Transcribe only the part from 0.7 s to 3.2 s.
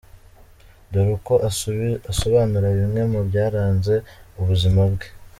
Dore uko asobanura bimwe mu